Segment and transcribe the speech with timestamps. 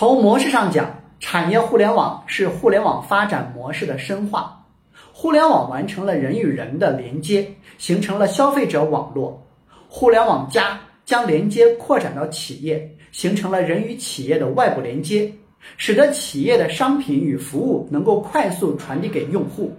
[0.00, 4.64] 从模式上讲，产业互联网是互联网发展模式的深化。
[5.12, 9.46] 互联网完成了人与人的连接，形成了消费者网络。
[9.90, 15.30] 互联网加将连接扩展到企业，形成了人与企业的外部连接，
[15.76, 19.70] 使得企业的商品与服务能够快速传递给用户。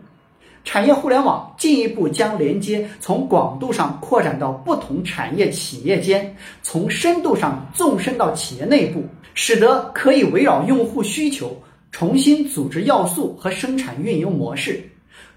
[0.64, 9.04] 产业互联网进一步将连接从广度上扩展到不同产业企业间，从深度上纵深到企业内部，
[9.34, 11.60] 使得可以围绕用户需求
[11.92, 14.82] 重新组织要素和生产运营模式，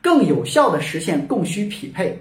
[0.02, 2.16] 更有效地实现供需匹配。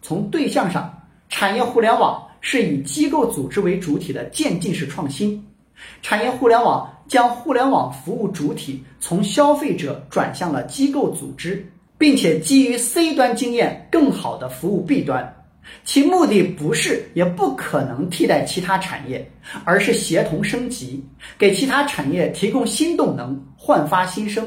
[0.00, 0.92] 从对象上，
[1.28, 5.46] 产业互联网是以机构组织为主体的渐进式创新。
[6.02, 11.64] 产业互联网将互联网服务主体从消费者转向了机构组织。
[11.96, 15.34] 并且基于 C 端经验，更好的服务 B 端，
[15.84, 19.30] 其目的不是也不可能替代其他产业，
[19.64, 21.04] 而是协同升级，
[21.38, 24.46] 给其他产业提供新动能，焕发新生。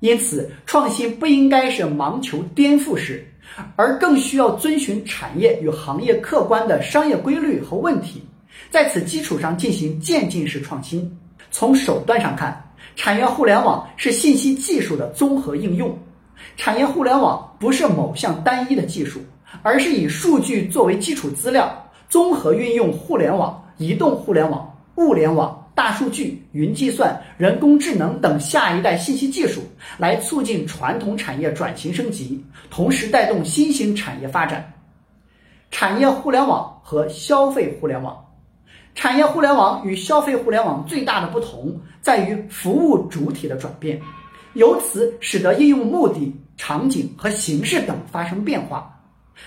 [0.00, 3.26] 因此，创新不应该是盲求颠覆式，
[3.74, 8.22] 而更需要遵循产业与行业客观的商业规律和问题，
[8.70, 11.10] 在此基础上进行渐进式创新。
[11.50, 12.62] 从手段上看，
[12.96, 15.96] 产业互联网是信息技术的综合应用。
[16.56, 19.20] 产业互联网不是某项单一的技术，
[19.62, 29.62] 而是以数据作为基础资料，综合运用互联网、移动互联网、物联网、大数据、云计算、人工智能等下一代信息技术，
[29.98, 34.72] 来促进传统产业转型升级，同时带动新兴产业发展。
[35.70, 38.24] 产业互联网和消费互联网，
[38.94, 44.00] 产业互联网与消费互联网最大的不同在于服务主体的转变。
[44.54, 49.00] 由此使得应用目的、场景和形式等发生变化，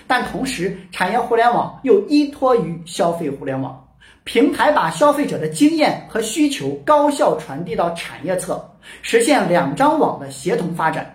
[0.05, 3.83] 但同时，产业互联网又依托于消费互联网
[4.23, 8.63] 平台，把消费者的经验和需求高效传递到产业侧，
[9.01, 11.13] 实现两张网的协同发展。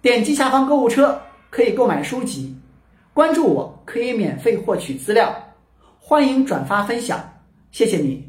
[0.00, 2.56] 点击下方购物车可以购买书籍，
[3.12, 5.34] 关注我可以免费获取资料，
[5.98, 7.20] 欢迎转发分享，
[7.72, 8.24] 谢谢你。